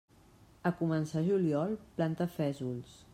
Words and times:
A 0.69 0.71
començar 0.79 1.23
juliol, 1.29 1.77
planta 2.01 2.29
fesols. 2.39 3.01